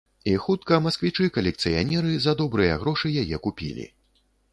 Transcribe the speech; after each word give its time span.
І 0.29 0.31
хутка 0.43 0.77
масквічы-калекцыянеры 0.85 2.13
за 2.23 2.33
добрыя 2.39 2.79
грошы 2.85 3.13
яе 3.25 3.37
купілі. 3.49 3.85